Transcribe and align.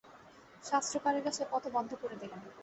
শাস্ত্রকারেরা 0.63 1.31
সে 1.37 1.43
পথও 1.51 1.69
বন্ধ 1.75 1.91
করে 2.01 2.15
দিলেন। 2.21 2.39